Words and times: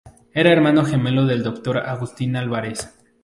Era 0.33 0.51
hermano 0.51 0.83
gemelo 0.83 1.27
del 1.27 1.43
doctor 1.43 1.77
Agustín 1.77 2.35
Álvarez. 2.35 2.91